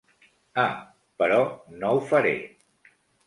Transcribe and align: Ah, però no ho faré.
Ah, 0.61 0.69
però 1.19 1.37
no 1.83 1.91
ho 1.99 2.03
faré. 2.13 2.35